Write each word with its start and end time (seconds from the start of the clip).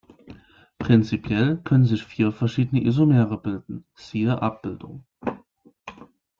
Prinzipiell 0.79 1.57
können 1.57 1.85
sich 1.85 2.03
vier 2.03 2.31
verschiedene 2.31 2.83
Isomere 2.83 3.39
bilden, 3.39 3.85
siehe 3.93 4.41
Abbildung. 4.41 5.05